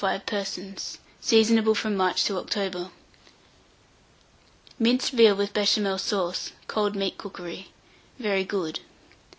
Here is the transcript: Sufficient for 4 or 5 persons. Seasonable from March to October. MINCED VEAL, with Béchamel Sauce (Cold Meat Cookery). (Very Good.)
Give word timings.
Sufficient 0.01 0.23
for 0.23 0.31
4 0.31 0.35
or 0.35 0.41
5 0.41 0.45
persons. 0.45 0.97
Seasonable 1.21 1.75
from 1.75 1.95
March 1.95 2.23
to 2.23 2.39
October. 2.39 2.89
MINCED 4.79 5.11
VEAL, 5.13 5.35
with 5.35 5.53
Béchamel 5.53 5.99
Sauce 5.99 6.53
(Cold 6.65 6.95
Meat 6.95 7.19
Cookery). 7.19 7.67
(Very 8.17 8.43
Good.) 8.43 8.79